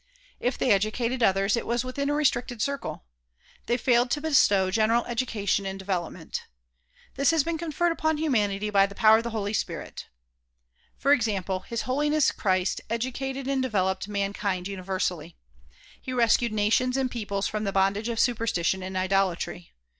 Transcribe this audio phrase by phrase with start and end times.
[0.39, 3.05] If they educated others it was within a restricted circle;
[3.67, 6.41] they failed to bestow general education and development.
[7.13, 10.07] This has been conferred upon humanity by the power of the Holy Spirit.
[10.97, 15.37] For example, His Holiness Christ educated and developed man kind universally.
[16.01, 19.71] He rescued nations and peoples from the bondage of superstition and idolatry.